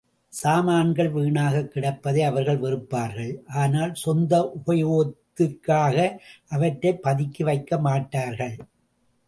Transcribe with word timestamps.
சாமான்கள் 0.33 1.09
வீணாகக் 1.11 1.71
கிடப்பதை 1.73 2.19
அவர்கள் 2.19 2.59
வெறுப்பார்கள் 2.59 3.33
ஆனால், 3.53 3.93
சொந்த 3.93 4.61
உபயோகத்திற்காக 4.65 6.17
அவற்றைப் 6.49 7.03
பதுக்கி 7.03 7.43
வைக்கமாட்டார் 7.43 8.35
கள். 8.35 8.57